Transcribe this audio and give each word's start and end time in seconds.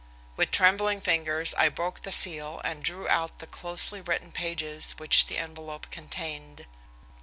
With 0.35 0.49
trembling 0.49 0.99
fingers 0.99 1.53
I 1.53 1.69
broke 1.69 2.01
the 2.01 2.11
seal 2.11 2.59
and 2.63 2.83
drew 2.83 3.07
out 3.07 3.37
the 3.37 3.45
closely 3.45 4.01
written 4.01 4.31
pages 4.31 4.93
which 4.97 5.27
the 5.27 5.37
envelope 5.37 5.91
contained. 5.91 6.65